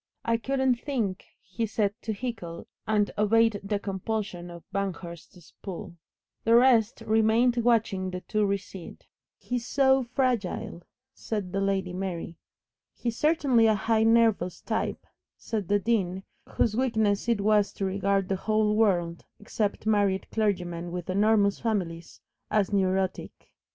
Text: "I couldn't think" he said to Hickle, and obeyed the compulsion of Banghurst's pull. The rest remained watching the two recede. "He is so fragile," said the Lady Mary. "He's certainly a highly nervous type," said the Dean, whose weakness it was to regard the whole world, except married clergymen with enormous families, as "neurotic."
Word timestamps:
"I 0.25 0.37
couldn't 0.37 0.77
think" 0.79 1.25
he 1.43 1.67
said 1.67 1.93
to 2.01 2.11
Hickle, 2.11 2.65
and 2.87 3.11
obeyed 3.19 3.61
the 3.63 3.77
compulsion 3.77 4.49
of 4.49 4.63
Banghurst's 4.73 5.53
pull. 5.61 5.95
The 6.43 6.55
rest 6.55 7.01
remained 7.01 7.57
watching 7.57 8.09
the 8.09 8.21
two 8.21 8.43
recede. 8.43 9.05
"He 9.37 9.57
is 9.57 9.67
so 9.67 10.01
fragile," 10.01 10.81
said 11.13 11.51
the 11.53 11.61
Lady 11.61 11.93
Mary. 11.93 12.39
"He's 12.95 13.15
certainly 13.19 13.67
a 13.67 13.75
highly 13.75 14.05
nervous 14.05 14.61
type," 14.61 15.05
said 15.37 15.67
the 15.67 15.77
Dean, 15.77 16.23
whose 16.49 16.75
weakness 16.75 17.29
it 17.29 17.39
was 17.41 17.71
to 17.73 17.85
regard 17.85 18.27
the 18.27 18.37
whole 18.37 18.75
world, 18.75 19.25
except 19.39 19.85
married 19.85 20.25
clergymen 20.31 20.91
with 20.91 21.11
enormous 21.11 21.59
families, 21.59 22.21
as 22.49 22.73
"neurotic." 22.73 23.51